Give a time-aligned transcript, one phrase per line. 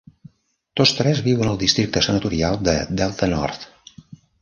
[0.81, 3.73] Tots tres viuen al districte senatorial de Delta North.